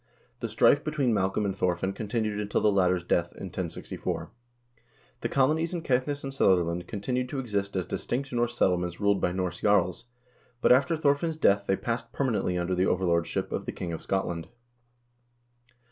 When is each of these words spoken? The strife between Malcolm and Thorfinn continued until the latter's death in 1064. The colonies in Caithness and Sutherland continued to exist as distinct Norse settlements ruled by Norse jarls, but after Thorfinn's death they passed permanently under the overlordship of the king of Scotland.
The 0.39 0.49
strife 0.49 0.83
between 0.83 1.13
Malcolm 1.13 1.45
and 1.45 1.55
Thorfinn 1.55 1.93
continued 1.93 2.39
until 2.39 2.61
the 2.61 2.71
latter's 2.71 3.03
death 3.03 3.33
in 3.33 3.49
1064. 3.49 4.31
The 5.19 5.29
colonies 5.29 5.75
in 5.75 5.83
Caithness 5.83 6.23
and 6.23 6.33
Sutherland 6.33 6.87
continued 6.87 7.29
to 7.29 7.39
exist 7.39 7.75
as 7.75 7.85
distinct 7.85 8.33
Norse 8.33 8.57
settlements 8.57 8.99
ruled 8.99 9.21
by 9.21 9.31
Norse 9.31 9.61
jarls, 9.61 10.05
but 10.59 10.71
after 10.71 10.97
Thorfinn's 10.97 11.37
death 11.37 11.65
they 11.67 11.75
passed 11.75 12.11
permanently 12.13 12.57
under 12.57 12.73
the 12.73 12.87
overlordship 12.87 13.51
of 13.51 13.67
the 13.67 13.71
king 13.71 13.93
of 13.93 14.01
Scotland. 14.01 14.47